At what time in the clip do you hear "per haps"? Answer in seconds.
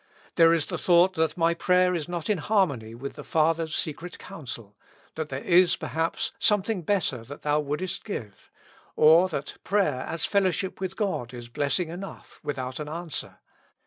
5.75-6.31